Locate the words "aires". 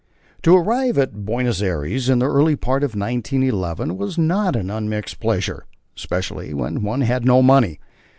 1.61-2.09